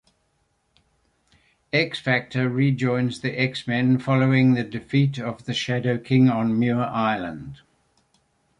X-Factor 1.73 2.49
rejoins 2.49 3.21
the 3.21 3.39
X-Men 3.39 3.99
following 3.99 4.55
the 4.55 4.63
defeat 4.63 5.19
of 5.19 5.45
the 5.45 5.53
Shadow 5.53 5.99
King 5.99 6.27
on 6.27 6.57
Muir 6.57 6.85
Island. 6.85 7.59